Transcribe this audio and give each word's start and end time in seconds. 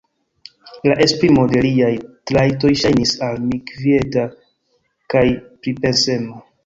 La 0.91 0.93
esprimo 1.05 1.43
de 1.51 1.59
liaj 1.65 1.91
trajtoj 2.31 2.73
ŝajnis 2.85 3.13
al 3.27 3.37
mi 3.51 3.61
kvieta 3.73 4.25
kaj 5.17 5.27
pripensema. 5.45 6.43